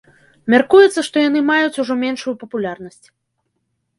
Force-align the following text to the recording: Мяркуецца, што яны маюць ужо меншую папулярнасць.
Мяркуецца, 0.53 0.99
што 1.07 1.15
яны 1.27 1.43
маюць 1.51 1.79
ужо 1.83 1.93
меншую 2.05 2.33
папулярнасць. 2.45 3.05